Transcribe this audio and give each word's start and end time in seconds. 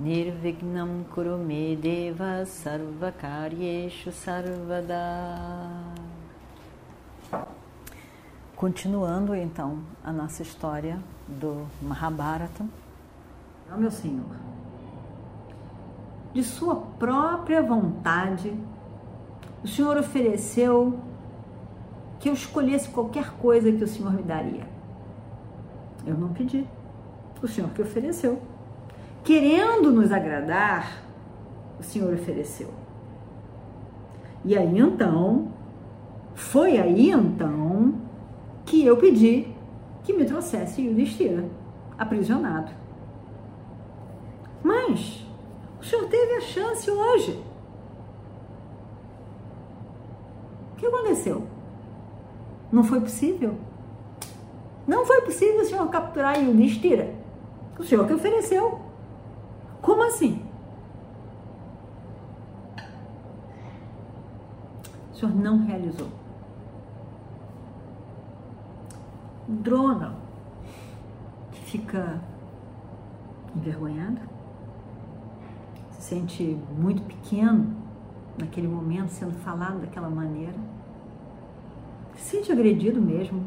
Nirvignam 0.00 1.04
Kurume 1.14 1.76
Deva 1.76 2.46
Sarvakaryeshu 2.46 4.10
Sarvada 4.10 4.96
Continuando 8.56 9.34
então 9.34 9.80
a 10.02 10.10
nossa 10.10 10.40
história 10.40 10.98
do 11.28 11.66
Mahabharata. 11.82 12.64
Oh, 13.70 13.76
meu 13.76 13.90
Senhor, 13.90 14.24
de 16.32 16.42
sua 16.44 16.76
própria 16.76 17.62
vontade, 17.62 18.58
o 19.62 19.68
Senhor 19.68 19.98
ofereceu 19.98 20.98
que 22.18 22.30
eu 22.30 22.32
escolhesse 22.32 22.88
qualquer 22.88 23.32
coisa 23.32 23.70
que 23.70 23.84
o 23.84 23.88
Senhor 23.88 24.14
me 24.14 24.22
daria. 24.22 24.66
Eu 26.06 26.16
não 26.16 26.32
pedi. 26.32 26.66
O 27.42 27.46
Senhor 27.46 27.68
que 27.72 27.82
ofereceu. 27.82 28.40
Querendo 29.22 29.92
nos 29.92 30.10
agradar, 30.12 31.02
o 31.78 31.82
Senhor 31.82 32.12
ofereceu. 32.14 32.70
E 34.44 34.56
aí 34.56 34.78
então, 34.78 35.52
foi 36.34 36.78
aí 36.78 37.10
então 37.10 37.94
que 38.64 38.84
eu 38.84 38.96
pedi 38.96 39.54
que 40.02 40.12
me 40.12 40.24
trouxesse 40.24 40.82
Yudhishthira, 40.82 41.44
aprisionado. 41.98 42.72
Mas 44.62 45.24
o 45.80 45.84
senhor 45.84 46.06
teve 46.08 46.34
a 46.34 46.40
chance 46.40 46.90
hoje. 46.90 47.42
O 50.72 50.76
que 50.76 50.86
aconteceu? 50.86 51.46
Não 52.72 52.84
foi 52.84 53.00
possível? 53.00 53.54
Não 54.86 55.04
foi 55.04 55.20
possível 55.22 55.60
o 55.60 55.64
senhor 55.64 55.88
capturar 55.88 56.42
Yudhishthira. 56.42 57.14
O 57.78 57.82
senhor 57.82 58.06
que 58.06 58.14
ofereceu. 58.14 58.80
Como 59.80 60.02
assim? 60.02 60.44
O 65.12 65.14
senhor 65.14 65.34
não 65.34 65.64
realizou. 65.64 66.08
Drona 69.48 70.14
fica 71.64 72.20
envergonhado, 73.54 74.20
se 75.92 76.02
sente 76.02 76.58
muito 76.76 77.02
pequeno 77.02 77.76
naquele 78.38 78.68
momento, 78.68 79.08
sendo 79.08 79.34
falado 79.40 79.80
daquela 79.80 80.08
maneira, 80.08 80.54
se 82.14 82.36
sente 82.36 82.52
agredido 82.52 83.00
mesmo 83.00 83.44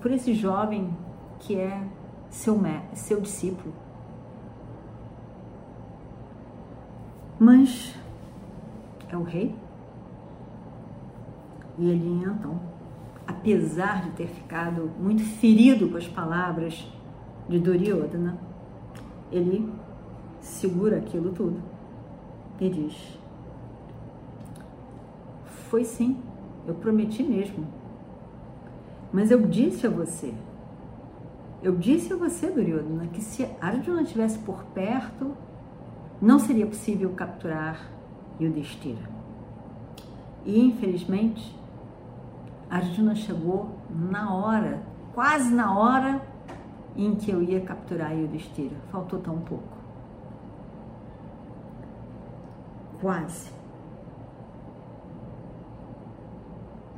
por 0.00 0.10
esse 0.10 0.34
jovem 0.34 0.96
que 1.38 1.56
é 1.56 1.86
seu, 2.28 2.60
seu 2.94 3.20
discípulo. 3.20 3.72
Mas 7.40 7.96
é 9.08 9.16
o 9.16 9.24
rei. 9.24 9.52
E 11.78 11.88
ele 11.88 12.22
então 12.22 12.70
apesar 13.40 14.02
de 14.02 14.10
ter 14.10 14.26
ficado 14.26 14.90
muito 14.98 15.22
ferido 15.22 15.88
com 15.88 15.96
as 15.96 16.06
palavras 16.06 16.86
de 17.48 17.58
Duryodhana, 17.58 18.38
ele 19.32 19.72
segura 20.40 20.98
aquilo 20.98 21.30
tudo 21.32 21.62
e 22.60 22.68
diz: 22.68 23.18
Foi 25.68 25.84
sim, 25.84 26.18
eu 26.66 26.74
prometi 26.74 27.22
mesmo. 27.22 27.66
Mas 29.12 29.30
eu 29.30 29.46
disse 29.46 29.86
a 29.86 29.90
você, 29.90 30.34
eu 31.62 31.76
disse 31.76 32.12
a 32.12 32.16
você, 32.16 32.48
Duryodhana, 32.48 33.06
que 33.08 33.20
se 33.20 33.44
Arjuna 33.60 34.02
estivesse 34.02 34.38
por 34.40 34.64
perto, 34.66 35.36
não 36.20 36.38
seria 36.38 36.66
possível 36.66 37.10
capturar 37.14 37.80
Yudhishthira. 38.40 39.08
E 40.44 40.60
infelizmente, 40.60 41.56
Arjuna 42.68 43.14
chegou 43.14 43.70
na 43.90 44.34
hora, 44.34 44.82
quase 45.14 45.52
na 45.52 45.76
hora 45.76 46.20
em 46.96 47.14
que 47.14 47.30
eu 47.30 47.42
ia 47.42 47.60
capturar 47.60 48.12
Yudhishthira. 48.12 48.76
Faltou 48.90 49.20
tão 49.20 49.38
pouco. 49.40 49.78
Quase. 53.00 53.50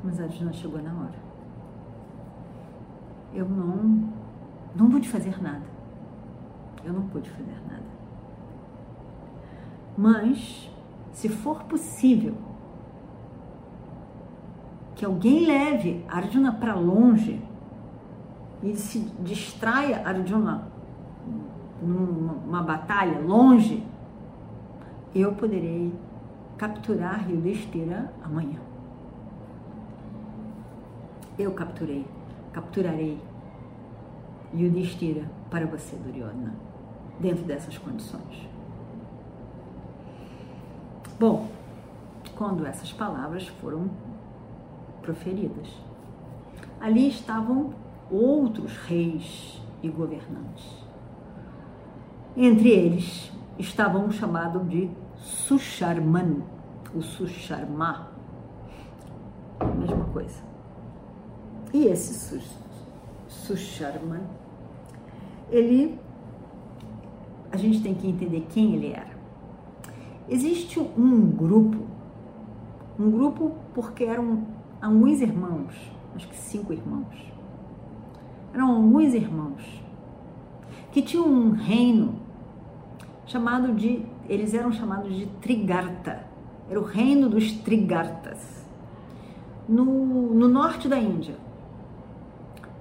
Mas 0.03 0.21
Arjuna 0.21 0.53
chegou 0.53 0.83
na 0.83 0.93
hora. 0.93 1.23
Eu 3.33 3.49
não, 3.49 4.13
não 4.75 4.91
pude 4.91 5.09
fazer 5.09 5.41
nada. 5.41 5.65
Eu 6.85 6.93
não 6.93 7.07
pude 7.09 7.31
fazer 7.31 7.57
nada. 7.71 8.02
Mas, 9.97 10.71
se 11.13 11.29
for 11.29 11.65
possível, 11.65 12.35
que 14.95 15.05
alguém 15.05 15.47
leve 15.47 16.05
Arjuna 16.09 16.53
para 16.53 16.75
longe 16.75 17.43
e 18.63 18.77
se 18.77 19.01
distraia 19.21 20.07
Arjuna 20.07 20.69
numa 21.83 22.63
batalha 22.63 23.19
longe, 23.21 23.85
eu 25.15 25.35
poderei 25.35 25.93
capturar 26.57 27.29
Yudhishthira 27.29 28.13
amanhã. 28.23 28.61
Eu 31.39 31.53
capturei, 31.53 32.07
capturarei 32.53 33.21
Yudhishthira 34.55 35.29
para 35.51 35.67
você, 35.67 35.97
Duryodhana, 35.97 36.55
dentro 37.19 37.45
dessas 37.45 37.77
condições. 37.77 38.52
Bom, 41.23 41.47
quando 42.35 42.67
essas 42.67 42.93
palavras 42.93 43.47
foram 43.47 43.89
proferidas. 45.01 45.69
Ali 46.81 47.07
estavam 47.07 47.75
outros 48.11 48.77
reis 48.79 49.63
e 49.85 49.89
governantes. 49.89 50.85
Entre 52.37 52.71
eles 52.71 53.31
estavam 53.57 54.07
um 54.07 54.11
chamado 54.11 54.65
de 54.65 54.91
Susharman, 55.15 56.43
o 56.93 57.01
Susharma, 57.01 58.09
mesma 59.79 60.05
coisa. 60.07 60.43
E 61.73 61.85
esse 61.85 62.43
Susharman, 63.29 64.25
ele, 65.49 66.01
a 67.53 67.57
gente 67.57 67.81
tem 67.81 67.95
que 67.95 68.09
entender 68.09 68.45
quem 68.51 68.75
ele 68.75 68.91
era. 68.91 69.12
Existe 70.33 70.81
um 70.81 71.31
grupo, 71.31 71.77
um 72.99 73.11
grupo 73.11 73.53
porque 73.75 74.05
eram 74.05 74.47
alguns 74.81 75.21
irmãos, 75.21 75.75
acho 76.17 76.27
que 76.27 76.35
cinco 76.35 76.73
irmãos. 76.73 77.15
Eram 78.55 78.77
alguns 78.77 79.13
irmãos 79.13 79.63
que 80.91 81.03
tinham 81.03 81.27
um 81.27 81.51
reino 81.51 82.15
chamado 83.27 83.75
de, 83.75 84.07
eles 84.27 84.55
eram 84.55 84.73
chamados 84.73 85.15
de 85.15 85.27
Trigarta. 85.43 86.25
Era 86.71 86.81
o 86.81 86.83
reino 86.83 87.29
dos 87.29 87.53
Trigartas. 87.53 88.67
No, 89.69 89.85
no 89.85 90.49
norte 90.49 90.89
da 90.89 90.99
Índia, 90.99 91.37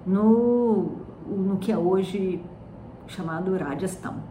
no, 0.08 1.00
no 1.28 1.58
que 1.58 1.70
é 1.70 1.78
hoje 1.78 2.42
chamado 3.08 3.58
Rajasthan. 3.58 4.31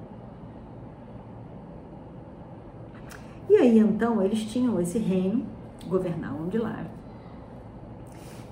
E 3.51 3.57
aí 3.57 3.81
então 3.81 4.23
eles 4.23 4.45
tinham 4.45 4.81
esse 4.81 4.97
reino, 4.97 5.45
governavam 5.89 6.47
de 6.47 6.57
lá. 6.57 6.85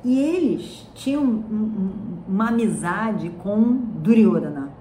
E 0.05 0.19
eles 0.19 0.91
tinham 0.93 1.23
um, 1.23 1.29
um, 1.29 1.93
uma 2.27 2.49
amizade 2.49 3.31
com 3.41 3.77
Duryodhana. 4.03 4.73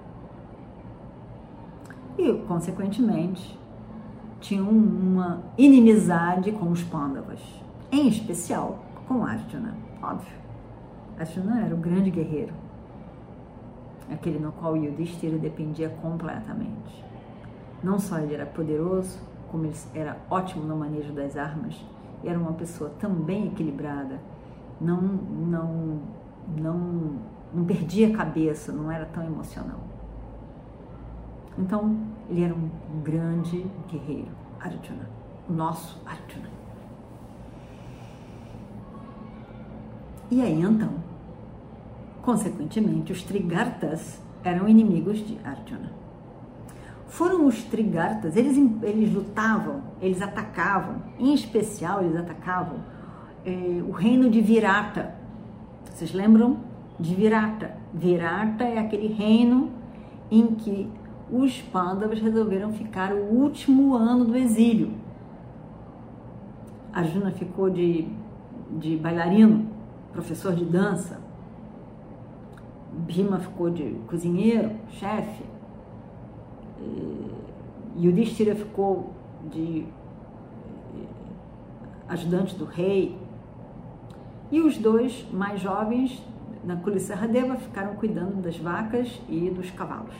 E, 2.18 2.32
consequentemente, 2.48 3.56
tinham 4.40 4.68
uma 4.68 5.40
inimizade 5.56 6.50
com 6.50 6.68
os 6.68 6.82
Pandavas, 6.82 7.40
em 7.92 8.08
especial 8.08 8.84
com 9.06 9.24
Arjuna, 9.24 9.76
óbvio. 10.02 10.36
Arjuna 11.16 11.64
era 11.64 11.74
o 11.76 11.78
grande 11.78 12.10
guerreiro, 12.10 12.52
aquele 14.10 14.40
no 14.40 14.50
qual 14.50 14.76
Yudhishthira 14.76 15.38
dependia 15.38 15.88
completamente. 16.02 17.04
Não 17.84 18.00
só 18.00 18.18
ele 18.18 18.34
era 18.34 18.46
poderoso, 18.46 19.27
como 19.50 19.64
ele 19.64 19.74
era 19.94 20.16
ótimo 20.30 20.64
no 20.64 20.76
manejo 20.76 21.12
das 21.12 21.36
armas, 21.36 21.74
era 22.24 22.38
uma 22.38 22.52
pessoa 22.52 22.90
também 22.98 23.46
equilibrada, 23.46 24.20
não, 24.80 25.00
não, 25.00 26.00
não, 26.56 27.12
não 27.52 27.64
perdia 27.64 28.08
a 28.08 28.16
cabeça, 28.16 28.72
não 28.72 28.90
era 28.90 29.06
tão 29.06 29.24
emocional. 29.24 29.80
Então, 31.58 31.96
ele 32.28 32.44
era 32.44 32.54
um 32.54 32.70
grande 33.02 33.66
guerreiro, 33.88 34.30
Arjuna, 34.60 35.08
o 35.48 35.52
nosso 35.52 36.00
Arjuna. 36.06 36.48
E 40.30 40.42
aí 40.42 40.60
então, 40.60 40.90
consequentemente, 42.22 43.12
os 43.12 43.22
Trigartas 43.22 44.20
eram 44.44 44.68
inimigos 44.68 45.18
de 45.18 45.38
Arjuna. 45.42 45.90
Foram 47.08 47.46
os 47.46 47.62
Trigartas, 47.64 48.36
eles, 48.36 48.56
eles 48.82 49.12
lutavam, 49.12 49.82
eles 50.00 50.20
atacavam, 50.20 50.96
em 51.18 51.32
especial 51.32 52.02
eles 52.02 52.16
atacavam 52.16 52.80
eh, 53.44 53.82
o 53.86 53.90
reino 53.90 54.28
de 54.28 54.42
Virata. 54.42 55.14
Vocês 55.86 56.12
lembram 56.12 56.58
de 57.00 57.14
Virata? 57.14 57.76
Virata 57.94 58.64
é 58.64 58.78
aquele 58.78 59.08
reino 59.08 59.70
em 60.30 60.54
que 60.54 60.90
os 61.32 61.60
Pandavas 61.62 62.20
resolveram 62.20 62.72
ficar 62.72 63.12
o 63.12 63.24
último 63.24 63.94
ano 63.94 64.26
do 64.26 64.36
exílio. 64.36 64.92
Arjuna 66.92 67.30
ficou 67.30 67.70
de, 67.70 68.06
de 68.78 68.96
bailarino, 68.96 69.66
professor 70.12 70.54
de 70.54 70.64
dança. 70.64 71.20
Bhima 72.92 73.38
ficou 73.38 73.70
de 73.70 73.96
cozinheiro, 74.06 74.72
chefe. 74.88 75.57
Yudhishthira 77.98 78.54
ficou 78.54 79.12
de 79.50 79.86
ajudante 82.08 82.56
do 82.56 82.64
rei. 82.64 83.16
E 84.50 84.60
os 84.60 84.78
dois 84.78 85.26
mais 85.30 85.60
jovens, 85.60 86.22
na 86.64 86.76
Kulisarradeva, 86.76 87.56
ficaram 87.56 87.94
cuidando 87.96 88.40
das 88.40 88.56
vacas 88.56 89.20
e 89.28 89.50
dos 89.50 89.70
cavalos. 89.70 90.14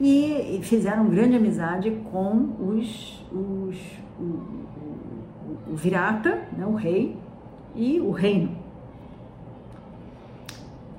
E 0.00 0.60
fizeram 0.62 1.08
grande 1.08 1.36
amizade 1.36 1.90
com 2.10 2.50
os, 2.58 3.24
os 3.32 3.76
o, 4.18 4.22
o, 4.22 5.72
o 5.72 5.76
Virata, 5.76 6.46
né, 6.56 6.66
o 6.66 6.74
rei, 6.74 7.16
e 7.74 8.00
o 8.00 8.10
reino. 8.10 8.56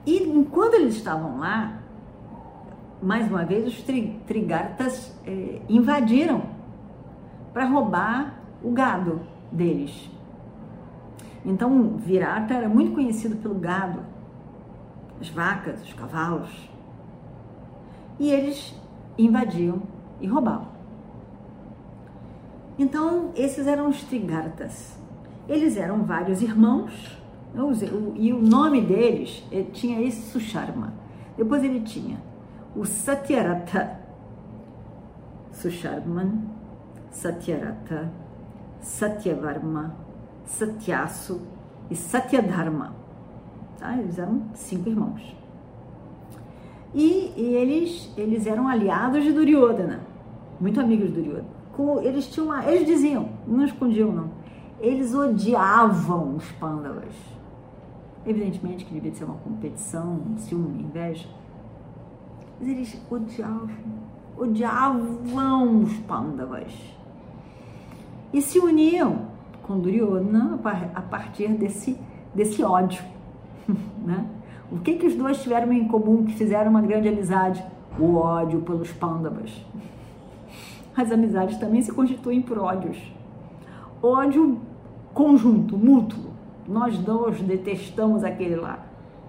E 0.05 0.23
enquanto 0.23 0.75
eles 0.75 0.95
estavam 0.95 1.39
lá, 1.39 1.81
mais 3.01 3.29
uma 3.29 3.45
vez 3.45 3.67
os 3.67 3.81
tri, 3.81 4.19
Trigartas 4.25 5.15
eh, 5.25 5.61
invadiram 5.69 6.43
para 7.53 7.65
roubar 7.65 8.41
o 8.63 8.71
gado 8.71 9.21
deles. 9.51 10.09
Então, 11.45 11.97
Virata 11.97 12.53
era 12.53 12.67
muito 12.67 12.93
conhecido 12.93 13.35
pelo 13.37 13.55
gado, 13.55 14.01
as 15.21 15.29
vacas, 15.29 15.81
os 15.81 15.93
cavalos. 15.93 16.69
E 18.19 18.31
eles 18.31 18.75
invadiam 19.17 19.81
e 20.19 20.27
roubavam. 20.27 20.67
Então, 22.77 23.31
esses 23.35 23.65
eram 23.67 23.89
os 23.89 24.03
Trigartas. 24.03 24.97
Eles 25.47 25.77
eram 25.77 26.03
vários 26.03 26.41
irmãos, 26.41 27.17
e 28.15 28.33
o 28.33 28.41
nome 28.41 28.81
deles 28.81 29.43
tinha 29.71 30.01
esse 30.01 30.29
Susharma. 30.29 30.93
Depois 31.37 31.63
ele 31.63 31.79
tinha 31.81 32.26
o 32.77 32.85
Satyarata, 32.85 33.99
Susharman, 35.51 36.43
Satyarata, 37.09 38.11
Satyavarma, 38.79 39.95
Satyasu 40.45 41.41
e 41.89 41.95
Satyadharma. 41.95 42.93
Tá? 43.79 43.97
Eles 43.97 44.19
eram 44.19 44.43
cinco 44.53 44.89
irmãos. 44.89 45.35
E, 46.93 47.33
eles, 47.35 48.13
eles 48.15 48.45
eram 48.45 48.67
aliados 48.67 49.23
de 49.23 49.31
Duryodhana, 49.31 50.01
muito 50.59 50.79
amigos 50.79 51.07
de 51.07 51.15
Duryodhana. 51.15 51.57
Eles 52.03 52.27
tinham 52.27 52.47
uma, 52.47 52.63
eles 52.65 52.87
diziam, 52.87 53.29
não 53.47 53.65
escondiam 53.65 54.11
não, 54.11 54.29
eles 54.79 55.13
odiavam 55.13 56.35
os 56.35 56.51
Pandavas. 56.53 57.13
Evidentemente 58.25 58.85
que 58.85 58.93
devia 58.93 59.13
ser 59.13 59.25
uma 59.25 59.37
competição, 59.37 60.21
um 60.27 60.37
ciúme, 60.37 60.83
inveja. 60.83 61.27
Mas 62.59 62.69
eles 62.69 63.01
odiavam, 63.09 63.69
odiavam 64.37 65.83
os 65.83 65.93
Pandavas. 65.99 66.73
E 68.33 68.41
se 68.41 68.59
uniam 68.59 69.27
com 69.63 69.79
Duryodhana 69.79 70.59
a 70.95 71.01
partir 71.01 71.49
desse, 71.49 71.97
desse 72.33 72.63
ódio. 72.63 73.03
Né? 74.07 74.25
O 74.71 74.79
que, 74.79 74.93
que 74.93 75.05
os 75.05 75.15
dois 75.15 75.41
tiveram 75.41 75.73
em 75.73 75.85
comum 75.85 76.23
que 76.23 76.33
fizeram 76.33 76.69
uma 76.71 76.81
grande 76.81 77.09
amizade? 77.09 77.61
O 77.99 78.15
ódio 78.15 78.61
pelos 78.61 78.89
Pandavas. 78.93 79.51
As 80.95 81.11
amizades 81.11 81.57
também 81.57 81.81
se 81.81 81.91
constituem 81.91 82.41
por 82.41 82.57
ódios. 82.57 82.97
Ódio 84.01 84.59
conjunto, 85.13 85.77
mútuo. 85.77 86.31
Nós 86.65 86.97
dois 86.97 87.41
detestamos 87.41 88.23
aquele 88.23 88.55
lá. 88.55 88.85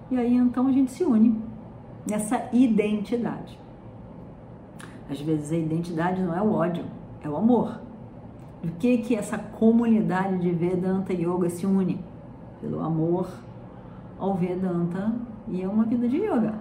E 0.09 0.17
aí 0.17 0.35
então 0.35 0.67
a 0.67 0.71
gente 0.71 0.91
se 0.91 1.03
une 1.03 1.48
nessa 2.07 2.49
identidade. 2.53 3.59
Às 5.09 5.19
vezes 5.21 5.51
a 5.51 5.57
identidade 5.57 6.21
não 6.21 6.35
é 6.35 6.41
o 6.41 6.51
ódio, 6.51 6.85
é 7.23 7.29
o 7.29 7.35
amor. 7.35 7.81
Do 8.61 8.71
que 8.73 8.99
que 8.99 9.15
essa 9.15 9.37
comunidade 9.37 10.37
de 10.39 10.51
Vedanta 10.51 11.13
Yoga 11.13 11.49
se 11.49 11.65
une? 11.65 12.03
Pelo 12.61 12.81
amor 12.81 13.29
ao 14.19 14.35
Vedanta 14.35 15.13
e 15.47 15.63
a 15.63 15.69
uma 15.69 15.85
vida 15.85 16.07
de 16.07 16.17
yoga. 16.17 16.55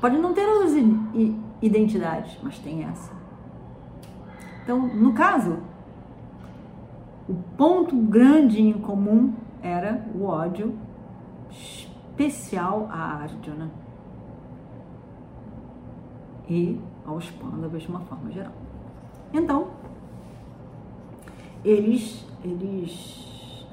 Pode 0.00 0.18
não 0.18 0.34
ter 0.34 0.46
outras 0.46 0.72
identidades, 1.62 2.38
mas 2.42 2.58
tem 2.58 2.84
essa. 2.84 3.12
Então, 4.62 4.86
no 4.86 5.12
caso, 5.12 5.58
o 7.28 7.34
ponto 7.56 7.96
grande 7.96 8.60
em 8.60 8.72
comum 8.74 9.32
era 9.62 10.04
o 10.14 10.24
ódio 10.24 10.74
especial 12.18 12.88
a 12.90 13.22
Arjuna 13.22 13.70
e 16.50 16.80
aos 17.06 17.30
Pandavas 17.30 17.82
de 17.82 17.88
uma 17.88 18.00
forma 18.00 18.30
geral. 18.32 18.52
Então, 19.32 19.68
eles, 21.64 22.26
eles 22.44 23.26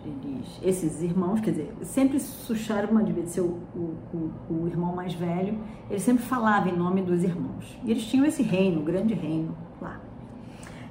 eles, 0.06 0.60
esses 0.62 1.02
irmãos, 1.02 1.42
quer 1.42 1.50
dizer, 1.50 1.74
sempre 1.82 2.20
Susharma 2.20 3.02
devia 3.02 3.26
ser 3.26 3.42
o, 3.42 3.60
o, 3.74 4.32
o, 4.48 4.68
irmão 4.68 4.96
mais 4.96 5.16
velho, 5.16 5.58
ele 5.90 6.00
sempre 6.00 6.24
falava 6.24 6.70
em 6.70 6.78
nome 6.78 7.02
dos 7.02 7.24
irmãos. 7.24 7.76
E 7.84 7.90
eles 7.90 8.06
tinham 8.06 8.24
esse 8.24 8.44
reino, 8.44 8.82
o 8.82 8.84
grande 8.84 9.16
reino 9.16 9.58
lá. 9.82 10.00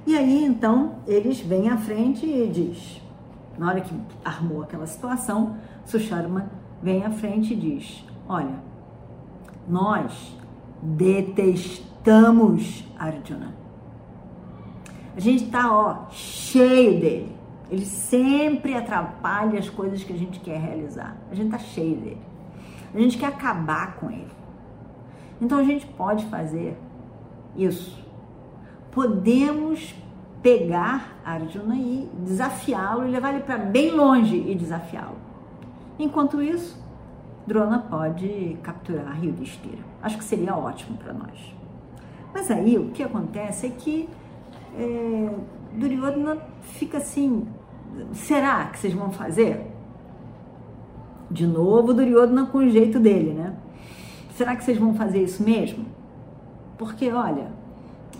E 0.05 0.17
aí, 0.17 0.43
então, 0.43 0.97
eles 1.07 1.39
vêm 1.39 1.69
à 1.69 1.77
frente 1.77 2.25
e 2.25 2.49
diz, 2.49 3.01
na 3.57 3.69
hora 3.69 3.79
que 3.79 3.95
armou 4.25 4.63
aquela 4.63 4.85
situação, 4.85 5.55
Susharma 5.85 6.51
vem 6.81 7.03
à 7.03 7.11
frente 7.11 7.53
e 7.53 7.55
diz, 7.55 8.03
olha, 8.27 8.59
nós 9.67 10.35
detestamos 10.81 12.83
Arjuna. 12.97 13.53
A 15.15 15.19
gente 15.19 15.47
tá, 15.47 15.71
ó, 15.71 16.09
cheio 16.11 16.99
dele 16.99 17.35
ele 17.69 17.85
sempre 17.85 18.75
atrapalha 18.75 19.59
as 19.59 19.69
coisas 19.69 20.03
que 20.03 20.13
a 20.13 20.17
gente 20.17 20.39
quer 20.39 20.59
realizar. 20.59 21.17
A 21.31 21.35
gente 21.35 21.51
tá 21.51 21.57
cheio 21.57 21.97
dele. 21.97 22.21
A 22.93 22.99
gente 22.99 23.17
quer 23.17 23.27
acabar 23.27 23.95
com 23.95 24.09
ele. 24.09 24.31
Então 25.41 25.57
a 25.57 25.63
gente 25.63 25.85
pode 25.85 26.25
fazer 26.25 26.77
isso. 27.55 28.03
Podemos 28.91 29.93
pegar 30.41 31.17
Arjuna 31.25 31.75
e 31.75 32.09
desafiá-lo 32.19 33.07
e 33.07 33.11
levar 33.11 33.33
ele 33.33 33.43
para 33.43 33.57
bem 33.57 33.91
longe 33.91 34.37
e 34.37 34.55
desafiá-lo. 34.55 35.17
Enquanto 35.97 36.41
isso, 36.41 36.77
Drona 37.47 37.79
pode 37.79 38.57
capturar 38.61 39.23
Yudhishthira. 39.23 39.83
Acho 40.01 40.17
que 40.17 40.23
seria 40.23 40.55
ótimo 40.55 40.97
para 40.97 41.13
nós. 41.13 41.55
Mas 42.33 42.51
aí 42.51 42.77
o 42.77 42.91
que 42.91 43.01
acontece 43.01 43.67
é 43.67 43.69
que 43.69 44.09
é, 44.77 45.29
Duryodhana 45.73 46.37
fica 46.61 46.97
assim, 46.97 47.47
será 48.13 48.65
que 48.65 48.79
vocês 48.79 48.93
vão 48.93 49.11
fazer? 49.11 49.71
De 51.31 51.47
novo, 51.47 51.93
Duryodhana 51.93 52.45
com 52.47 52.57
o 52.59 52.69
jeito 52.69 52.99
dele, 52.99 53.33
né? 53.33 53.55
Será 54.33 54.55
que 54.55 54.63
vocês 54.63 54.77
vão 54.77 54.93
fazer 54.95 55.23
isso 55.23 55.43
mesmo? 55.43 55.85
Porque, 56.77 57.09
olha, 57.09 57.51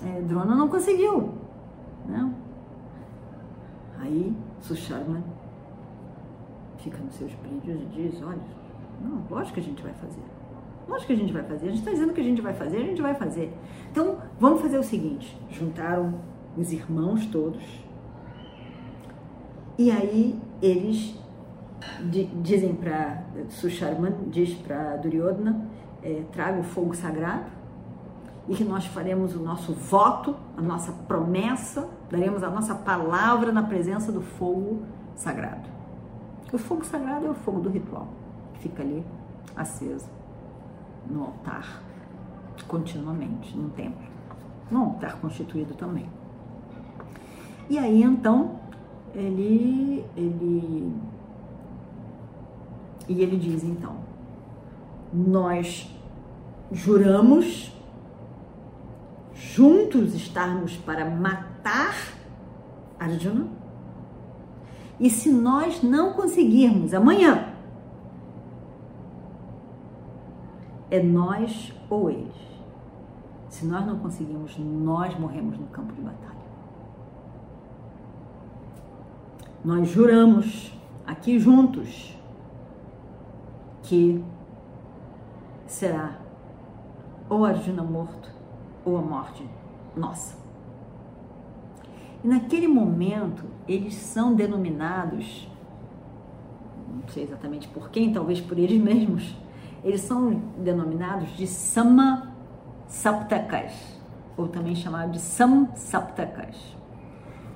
é, 0.06 0.22
Drona 0.22 0.56
não 0.56 0.70
conseguiu, 0.70 1.34
né? 2.06 2.32
Aí, 4.00 4.34
Susharma 4.62 5.22
fica 6.86 7.00
nos 7.04 7.16
seus 7.16 7.34
brilhos 7.34 7.82
e 7.82 7.86
diz, 7.88 8.22
olha, 8.22 8.40
não, 9.02 9.24
lógico 9.30 9.56
que 9.56 9.60
a 9.60 9.64
gente 9.64 9.82
vai 9.82 9.94
fazer. 9.94 10.22
Lógico 10.88 11.08
que 11.08 11.14
a 11.14 11.16
gente 11.18 11.34
vai 11.34 11.44
fazer. 11.44 11.66
A 11.66 11.70
gente 11.70 11.80
está 11.80 11.92
dizendo 11.92 12.14
que 12.14 12.22
a 12.22 12.24
gente 12.24 12.42
vai 12.42 12.54
fazer, 12.54 12.78
a 12.78 12.86
gente 12.86 13.02
vai 13.02 13.16
fazer. 13.16 13.52
Então, 13.92 14.20
vamos 14.40 14.62
fazer 14.62 14.78
o 14.78 14.84
seguinte: 14.84 15.36
juntaram 15.50 16.14
os 16.56 16.72
irmãos 16.72 17.26
todos. 17.26 17.64
E 19.78 19.90
aí 19.90 20.40
eles 20.62 21.20
dizem 22.42 22.76
para 22.76 23.24
Susharman, 23.50 24.14
diz 24.28 24.54
para 24.54 24.96
Duryodhana, 24.98 25.68
é, 26.04 26.24
traga 26.32 26.60
o 26.60 26.64
fogo 26.64 26.96
sagrado 26.96 27.52
e 28.48 28.56
que 28.56 28.64
nós 28.64 28.86
faremos 28.86 29.36
o 29.36 29.40
nosso 29.40 29.74
voto, 29.74 30.36
a 30.56 30.62
nossa 30.62 30.92
promessa, 30.92 31.90
daremos 32.12 32.44
a 32.44 32.50
nossa 32.50 32.76
palavra 32.76 33.52
na 33.52 33.64
presença 33.64 34.12
do 34.12 34.22
fogo 34.22 34.84
sagrado. 35.16 35.75
O 36.52 36.58
fogo 36.58 36.86
sagrado 36.86 37.28
é 37.28 37.30
o 37.30 37.34
fogo 37.34 37.60
do 37.60 37.70
ritual, 37.70 38.08
que 38.54 38.62
fica 38.62 38.82
ali 38.82 39.06
aceso 39.56 40.10
no 41.10 41.24
altar, 41.24 41.82
continuamente, 42.68 43.56
no 43.58 43.70
templo. 43.70 44.06
No 44.70 44.84
altar 44.84 45.20
constituído 45.20 45.74
também. 45.76 46.10
E 47.70 47.78
aí 47.78 48.04
então 48.04 48.60
ele, 49.14 50.06
ele 50.16 50.94
e 53.08 53.22
ele 53.22 53.38
diz 53.38 53.64
então, 53.64 53.98
nós 55.14 55.90
juramos 56.72 57.72
juntos 59.34 60.16
estarmos 60.16 60.76
para 60.78 61.10
matar 61.10 61.96
Arjuna. 63.00 63.48
E 65.00 65.10
se 65.10 65.32
nós 65.32 65.84
não 65.84 66.14
conseguirmos 66.14 66.94
amanhã, 66.94 67.54
é 70.90 71.02
nós 71.02 71.74
ou 71.90 72.10
eles. 72.10 72.36
Se 73.50 73.66
nós 73.66 73.86
não 73.86 74.00
conseguirmos, 74.00 74.58
nós 74.58 75.18
morremos 75.20 75.58
no 75.58 75.68
campo 75.68 75.94
de 75.94 76.02
batalha. 76.02 76.36
Nós 79.64 79.88
juramos 79.90 80.74
aqui 81.06 81.40
juntos 81.40 82.16
que 83.84 84.24
será 85.66 86.20
ou 87.30 87.46
Arjuna 87.46 87.84
morto 87.84 88.30
ou 88.84 88.98
a 88.98 89.02
morte 89.02 89.48
nossa. 89.96 90.38
E 92.24 92.28
naquele 92.28 92.68
momento, 92.68 93.55
eles 93.68 93.96
são 93.96 94.34
denominados, 94.34 95.50
não 96.88 97.08
sei 97.10 97.24
exatamente 97.24 97.68
por 97.68 97.90
quem, 97.90 98.12
talvez 98.12 98.40
por 98.42 98.58
eles 98.58 98.80
mesmos, 98.82 99.36
eles 99.84 100.02
são 100.02 100.42
denominados 100.58 101.30
de 101.38 101.48
Sama 101.48 102.32
Saptakas, 102.88 104.00
ou 104.38 104.48
também 104.48 104.76
chamado 104.76 105.12
de 105.12 105.20
Sam 105.20 105.68
Saptakas. 105.76 106.58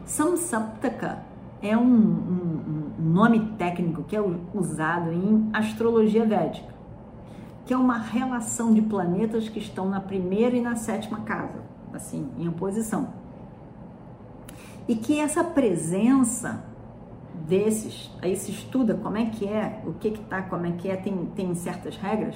Sam 0.05 0.37
Saptaka 0.37 1.23
é 1.61 1.77
um, 1.77 1.83
um, 1.83 2.91
um 2.99 3.03
nome 3.03 3.53
técnico 3.57 4.03
que 4.03 4.15
é 4.15 4.21
usado 4.53 5.11
em 5.11 5.49
astrologia 5.53 6.25
védica 6.25 6.79
que 7.69 7.73
é 7.75 7.77
uma 7.77 7.99
relação 7.99 8.73
de 8.73 8.81
planetas 8.81 9.47
que 9.47 9.59
estão 9.59 9.87
na 9.87 10.01
primeira 10.01 10.55
e 10.55 10.59
na 10.59 10.75
sétima 10.75 11.19
casa, 11.19 11.61
assim, 11.93 12.27
em 12.35 12.47
oposição. 12.47 13.09
E 14.89 14.95
que 14.95 15.19
essa 15.19 15.43
presença 15.43 16.63
desses, 17.47 18.11
aí 18.23 18.35
se 18.35 18.49
estuda 18.49 18.95
como 18.95 19.17
é 19.17 19.27
que 19.27 19.47
é, 19.47 19.83
o 19.85 19.93
que 19.93 20.09
que 20.09 20.19
tá, 20.21 20.41
como 20.41 20.65
é 20.65 20.71
que 20.71 20.89
é, 20.89 20.95
tem, 20.95 21.27
tem 21.35 21.53
certas 21.53 21.95
regras, 21.95 22.35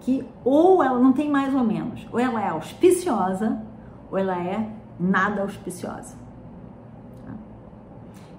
que 0.00 0.26
ou 0.42 0.82
ela 0.82 0.98
não 0.98 1.12
tem 1.12 1.30
mais 1.30 1.54
ou 1.54 1.62
menos, 1.62 2.08
ou 2.10 2.18
ela 2.18 2.42
é 2.42 2.48
auspiciosa, 2.48 3.62
ou 4.10 4.16
ela 4.16 4.34
é 4.42 4.66
nada 4.98 5.42
auspiciosa. 5.42 6.16
Tá? 7.26 7.34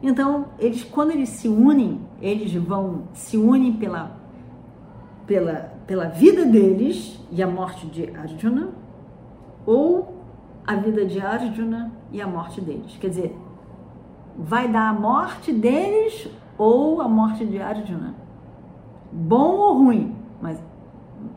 Então, 0.02 0.46
eles, 0.58 0.84
quando 0.84 1.12
eles 1.12 1.30
se 1.30 1.48
unem, 1.48 2.02
eles 2.20 2.52
vão 2.56 3.04
se 3.14 3.38
unem 3.38 3.74
pela 3.74 4.26
pela, 5.28 5.72
pela 5.86 6.08
vida 6.08 6.46
deles 6.46 7.20
e 7.32 7.44
a 7.44 7.48
morte 7.48 7.86
de 7.86 8.10
Arjuna, 8.16 8.70
ou 9.68 10.15
a 10.66 10.76
vida 10.76 11.06
de 11.06 11.20
Arjuna 11.20 11.92
e 12.12 12.22
a 12.22 12.28
morte 12.28 12.62
deles. 12.62 12.98
Quer 13.00 13.10
dizer, 13.10 13.38
vai 14.38 14.68
dar 14.68 14.90
a 14.90 14.94
morte 14.94 15.52
deles 15.52 16.30
ou 16.58 17.02
a 17.02 17.08
morte 17.08 17.46
de 17.46 17.62
Arjuna. 17.62 18.16
Bom 19.12 19.58
ou 19.58 19.78
ruim, 19.78 20.16
mas 20.42 20.62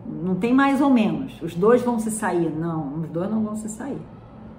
não 0.06 0.34
tem 0.34 0.52
mais 0.52 0.80
ou 0.80 0.90
menos. 0.90 1.40
Os 1.42 1.54
dois 1.54 1.82
vão 1.82 1.98
se 1.98 2.10
sair. 2.10 2.50
Não, 2.50 3.00
os 3.00 3.08
dois 3.08 3.30
não 3.30 3.42
vão 3.42 3.56
se 3.56 3.68
sair. 3.68 4.00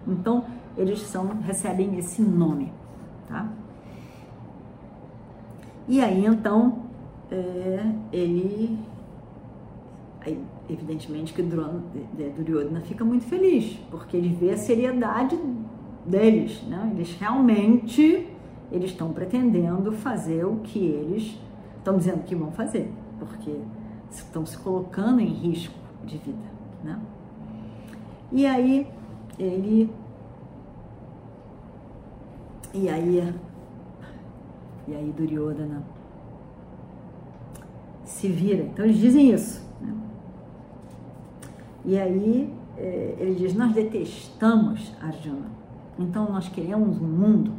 Então, 0.07 0.43
eles 0.77 1.01
são, 1.01 1.27
recebem 1.41 1.97
esse 1.97 2.21
nome, 2.21 2.71
tá? 3.27 3.47
E 5.87 6.01
aí, 6.01 6.25
então, 6.25 6.83
é, 7.31 7.85
ele 8.13 8.79
Aí, 10.21 10.37
evidentemente 10.69 11.33
que 11.33 11.41
Duryodhana 11.41 12.81
fica 12.81 13.03
muito 13.03 13.25
feliz, 13.25 13.79
porque 13.89 14.15
ele 14.15 14.29
vê 14.29 14.51
a 14.51 14.57
seriedade 14.57 15.37
deles, 16.05 16.61
né? 16.63 16.91
Eles 16.93 17.15
realmente 17.15 18.27
eles 18.71 18.91
estão 18.91 19.11
pretendendo 19.11 19.91
fazer 19.91 20.45
o 20.45 20.57
que 20.57 20.79
eles 20.79 21.39
estão 21.77 21.97
dizendo 21.97 22.23
que 22.23 22.35
vão 22.35 22.51
fazer, 22.51 22.91
porque 23.17 23.59
estão 24.11 24.45
se 24.45 24.57
colocando 24.57 25.19
em 25.19 25.27
risco 25.27 25.75
de 26.05 26.17
vida, 26.17 26.37
né? 26.83 26.99
E 28.31 28.45
aí 28.45 28.87
ele 29.39 29.89
e 32.73 32.87
aí 32.87 33.33
e 34.87 34.95
aí 34.95 35.13
Duryodhana 35.17 35.83
se 38.03 38.27
vira. 38.27 38.63
Então 38.63 38.85
eles 38.85 38.97
dizem 38.97 39.31
isso. 39.31 39.68
E 41.85 41.97
aí 41.97 42.53
é, 42.77 43.15
ele 43.19 43.35
diz: 43.35 43.53
Nós 43.53 43.73
detestamos 43.73 44.93
Arjuna. 45.01 45.47
Então 45.97 46.31
nós 46.31 46.47
queremos 46.47 46.99
um 46.99 47.07
mundo 47.07 47.51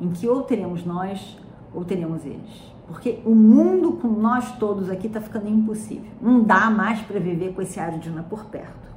em 0.00 0.10
que 0.10 0.28
ou 0.28 0.42
teremos 0.42 0.84
nós 0.84 1.38
ou 1.74 1.84
teremos 1.84 2.24
eles. 2.24 2.70
Porque 2.86 3.20
o 3.24 3.34
mundo 3.34 3.92
com 3.92 4.08
nós 4.08 4.56
todos 4.58 4.90
aqui 4.90 5.06
está 5.06 5.20
ficando 5.20 5.48
impossível. 5.48 6.10
Não 6.20 6.42
dá 6.42 6.70
mais 6.70 7.00
para 7.00 7.20
viver 7.20 7.52
com 7.54 7.62
esse 7.62 7.78
Arjuna 7.78 8.22
por 8.22 8.46
perto. 8.46 8.90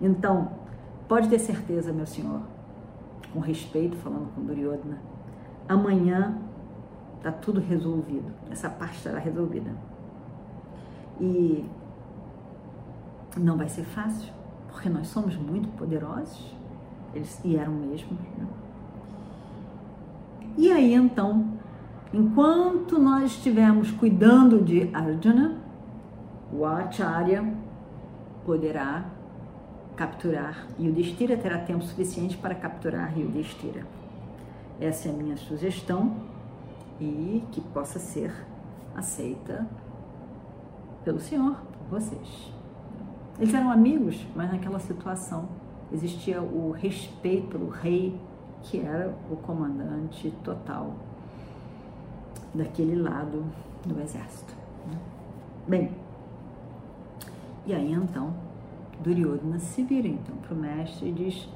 Então, 0.00 0.50
pode 1.08 1.28
ter 1.28 1.40
certeza, 1.40 1.92
meu 1.92 2.06
senhor, 2.06 2.40
com 3.32 3.40
respeito, 3.40 3.96
falando 3.96 4.32
com 4.34 4.42
Duryodhana, 4.42 4.98
amanhã 5.68 6.38
está 7.16 7.32
tudo 7.32 7.60
resolvido. 7.60 8.32
Essa 8.50 8.70
parte 8.70 8.96
estará 8.96 9.18
resolvida. 9.18 9.70
E 11.20 11.64
não 13.36 13.56
vai 13.56 13.68
ser 13.68 13.84
fácil, 13.84 14.32
porque 14.68 14.88
nós 14.88 15.08
somos 15.08 15.36
muito 15.36 15.68
poderosos, 15.76 16.54
eles 17.14 17.40
e 17.44 17.56
eram 17.56 17.72
mesmo. 17.72 18.16
Né? 18.36 18.46
E 20.56 20.70
aí 20.72 20.94
então, 20.94 21.58
enquanto 22.12 22.98
nós 22.98 23.32
estivermos 23.32 23.90
cuidando 23.90 24.62
de 24.62 24.90
Arjuna, 24.94 25.58
o 26.52 26.64
Acharya 26.64 27.54
poderá 28.44 29.04
capturar 29.96 30.66
Yudhishthira, 30.78 31.36
terá 31.36 31.58
tempo 31.58 31.84
suficiente 31.84 32.36
para 32.36 32.54
capturar 32.54 33.16
Yudhishthira. 33.16 33.86
Essa 34.80 35.08
é 35.08 35.12
a 35.12 35.14
minha 35.14 35.36
sugestão 35.36 36.16
e 36.98 37.44
que 37.52 37.60
possa 37.60 37.98
ser 37.98 38.32
aceita 38.94 39.66
pelo 41.04 41.20
Senhor, 41.20 41.56
por 41.88 42.00
vocês. 42.00 42.59
Eles 43.40 43.54
eram 43.54 43.70
amigos, 43.70 44.22
mas 44.36 44.52
naquela 44.52 44.78
situação 44.78 45.48
existia 45.90 46.42
o 46.42 46.72
respeito 46.72 47.48
pelo 47.48 47.70
rei, 47.70 48.20
que 48.62 48.78
era 48.78 49.16
o 49.30 49.36
comandante 49.36 50.30
total 50.44 50.94
daquele 52.54 52.96
lado 52.96 53.42
do 53.86 53.98
exército. 53.98 54.54
Né? 54.86 54.98
Bem, 55.66 55.90
e 57.64 57.72
aí 57.72 57.90
então 57.90 58.34
Duryodhana 59.02 59.58
se 59.58 59.82
vira 59.84 60.06
então 60.06 60.36
para 60.36 60.54
o 60.54 60.56
mestre 60.58 61.08
e 61.08 61.12
diz: 61.12 61.48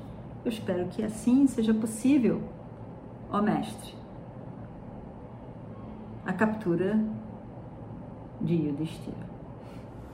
Eu 0.42 0.50
espero 0.50 0.88
que 0.88 1.02
assim 1.02 1.46
seja 1.46 1.74
possível, 1.74 2.40
ó 3.30 3.42
mestre, 3.42 3.94
a 6.24 6.32
captura 6.32 6.98
de 8.40 8.54
Yudhishthira. 8.54 9.33